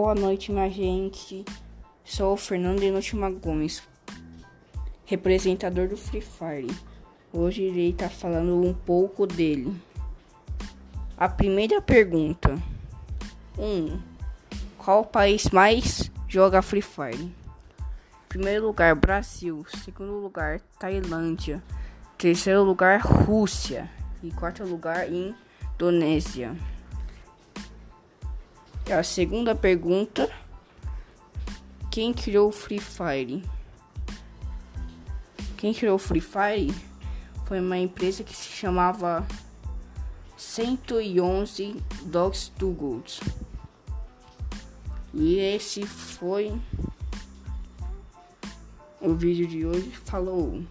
Boa 0.00 0.14
noite, 0.14 0.52
minha 0.52 0.70
gente. 0.70 1.44
Sou 2.04 2.34
o 2.34 2.36
Fernando 2.36 2.80
Enotima 2.84 3.28
Gomes, 3.28 3.82
representador 5.04 5.88
do 5.88 5.96
Free 5.96 6.20
Fire. 6.20 6.70
Hoje 7.32 7.62
irei 7.62 7.90
estar 7.90 8.08
falando 8.08 8.64
um 8.64 8.72
pouco 8.72 9.26
dele. 9.26 9.74
A 11.16 11.28
primeira 11.28 11.82
pergunta: 11.82 12.54
1. 13.58 13.64
Um, 13.64 14.00
qual 14.78 15.04
país 15.04 15.50
mais 15.50 16.08
joga 16.28 16.62
Free 16.62 16.80
Fire? 16.80 17.34
Primeiro 18.28 18.66
lugar, 18.66 18.94
Brasil. 18.94 19.66
Segundo 19.82 20.12
lugar, 20.12 20.60
Tailândia. 20.78 21.60
Terceiro 22.16 22.62
lugar, 22.62 23.00
Rússia. 23.00 23.90
E 24.22 24.30
quarto 24.30 24.62
lugar, 24.62 25.08
Indonésia. 25.10 26.56
A 28.90 29.02
segunda 29.02 29.54
pergunta: 29.54 30.30
Quem 31.90 32.14
criou 32.14 32.48
o 32.48 32.52
Free 32.52 32.80
Fire? 32.80 33.42
Quem 35.58 35.74
criou 35.74 35.96
o 35.96 35.98
Free 35.98 36.22
Fire 36.22 36.74
foi 37.44 37.60
uma 37.60 37.76
empresa 37.76 38.24
que 38.24 38.34
se 38.34 38.48
chamava 38.48 39.26
111 40.38 41.76
Dogs 42.04 42.50
to 42.58 42.70
Gold. 42.70 43.20
E 45.12 45.36
esse 45.36 45.86
foi 45.86 46.58
o 49.02 49.14
vídeo 49.14 49.46
de 49.46 49.66
hoje. 49.66 49.90
Falou! 50.06 50.62